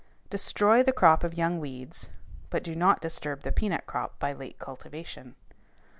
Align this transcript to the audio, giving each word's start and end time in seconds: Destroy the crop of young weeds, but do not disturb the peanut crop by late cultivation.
Destroy 0.31 0.81
the 0.81 0.91
crop 0.91 1.23
of 1.23 1.35
young 1.35 1.59
weeds, 1.59 2.09
but 2.49 2.63
do 2.63 2.75
not 2.75 3.01
disturb 3.01 3.43
the 3.43 3.51
peanut 3.51 3.85
crop 3.85 4.17
by 4.17 4.33
late 4.33 4.57
cultivation. 4.57 5.35